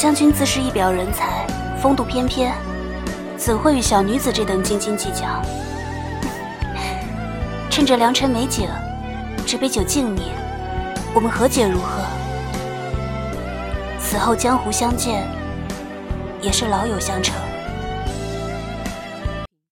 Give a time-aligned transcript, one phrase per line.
[0.00, 1.46] 将军自是一表人才
[1.78, 2.50] 风度翩翩。
[3.36, 5.42] 怎会与小女子这等斤斤计较
[7.68, 8.66] 趁着良辰美景
[9.46, 10.32] 这杯酒敬你。
[11.12, 12.02] 我们和解如何？
[13.98, 15.28] 此后江湖相见
[16.40, 17.34] 也是老友相称